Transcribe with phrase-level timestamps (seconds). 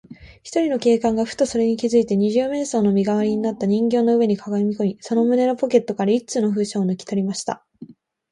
[0.41, 7.63] ひとりの警官が、ふとそれに気づいて、二十面相の身がわりになった人形の上にかがみこみ、その胸のポケットから一通の封書をぬきとりました。